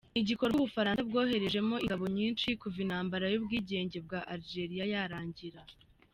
[0.13, 5.61] Ni igikorwa u Bufaransa bwoherejemo ingabo nyinshi kuva intambara y’ubwigenge bwa Algeria yarangira.